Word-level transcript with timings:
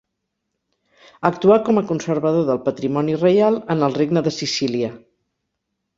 Actuà 1.29 1.57
com 1.67 1.81
a 1.81 1.83
conservador 1.91 2.47
del 2.49 2.61
patrimoni 2.69 3.19
reial 3.27 3.61
en 3.75 3.89
el 3.89 3.97
regne 4.03 4.25
de 4.29 4.37
Sicília. 4.39 4.91